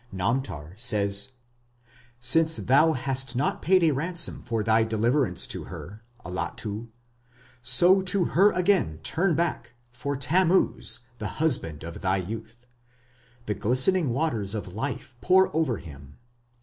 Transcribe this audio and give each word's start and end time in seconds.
Namtar 0.11 0.73
says: 0.77 1.29
Since 2.19 2.55
thou 2.57 2.93
hast 2.93 3.35
not 3.35 3.61
paid 3.61 3.83
a 3.83 3.91
ransom 3.91 4.41
for 4.41 4.63
thy 4.63 4.83
deliverance 4.83 5.45
to 5.45 5.65
her 5.65 6.01
(Allatu), 6.25 6.87
so 7.61 8.01
to 8.01 8.25
her 8.33 8.51
again 8.53 8.99
turn 9.03 9.35
back, 9.35 9.75
For 9.91 10.17
Tammuz 10.17 11.01
the 11.19 11.27
husband 11.37 11.83
of 11.83 12.01
thy 12.01 12.17
youth. 12.17 12.65
The 13.45 13.53
glistening 13.53 14.09
waters 14.09 14.55
(of 14.55 14.73
life) 14.73 15.15
pour 15.21 15.55
over 15.55 15.77
him... 15.77 16.17